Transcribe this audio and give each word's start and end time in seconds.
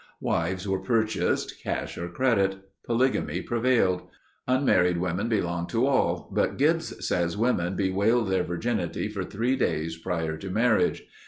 Wives 0.19 0.67
were 0.67 0.79
purchased, 0.79 1.61
cash 1.61 1.95
or 1.95 2.09
credit. 2.09 2.55
Polygamy 2.87 3.43
prevailed. 3.43 4.09
Unmarried 4.47 4.97
women 4.97 5.29
belonged 5.29 5.69
to 5.69 5.85
all, 5.85 6.27
but 6.33 6.57
Gibbs 6.57 7.05
says 7.05 7.37
women 7.37 7.75
bewailed 7.75 8.27
their 8.29 8.41
virginity 8.43 9.07
for 9.09 9.23
three 9.23 9.55
days 9.55 9.95
prior 9.95 10.37
to 10.37 10.49
marriage. 10.49 11.03